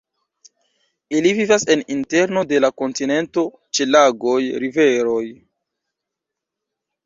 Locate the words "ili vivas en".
1.17-1.83